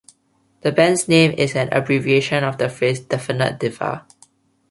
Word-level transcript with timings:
The 0.61 0.71
band's 0.71 1.07
name 1.07 1.31
is 1.33 1.55
an 1.55 1.71
abbreviation 1.71 2.43
of 2.43 2.57
the 2.57 2.69
phrase 2.69 3.01
"Definite 3.01 3.59
Diva". 3.59 4.03